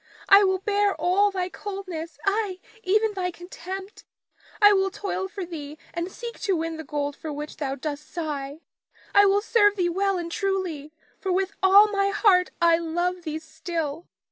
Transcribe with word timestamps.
I 0.29 0.43
will 0.43 0.57
bear 0.57 0.95
all 0.95 1.29
thy 1.29 1.49
coldness, 1.49 2.17
ay 2.25 2.59
even 2.81 3.13
thy 3.13 3.29
contempt. 3.29 4.03
I 4.59 4.73
will 4.73 4.89
toil 4.89 5.27
for 5.27 5.45
thee 5.45 5.77
and 5.93 6.11
seek 6.11 6.39
to 6.39 6.55
win 6.55 6.77
the 6.77 6.83
gold 6.83 7.15
for 7.15 7.31
which 7.31 7.57
thou 7.57 7.75
dost 7.75 8.09
sigh, 8.11 8.61
I 9.13 9.27
will 9.27 9.41
serve 9.41 9.75
thee 9.75 9.89
well 9.89 10.17
and 10.17 10.31
truly, 10.31 10.91
for 11.19 11.31
with 11.31 11.51
all 11.61 11.91
my 11.91 12.09
heart 12.09 12.49
I 12.59 12.79
love 12.79 13.21
thee 13.21 13.37
still. 13.37 14.07